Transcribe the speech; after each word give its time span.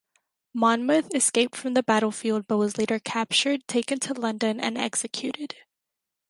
Monmouth 0.51 1.13
escaped 1.13 1.55
from 1.55 1.75
the 1.75 1.83
battlefield 1.83 2.47
but 2.47 2.57
was 2.57 2.75
later 2.79 2.97
captured, 2.97 3.67
taken 3.67 3.99
to 3.99 4.15
London 4.15 4.59
and 4.59 4.75
executed. 4.75 5.53